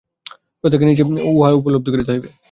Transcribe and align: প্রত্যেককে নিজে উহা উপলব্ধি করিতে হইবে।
প্রত্যেককে 0.59 0.87
নিজে 0.87 1.03
উহা 1.31 1.49
উপলব্ধি 1.59 1.89
করিতে 1.91 2.11
হইবে। 2.13 2.29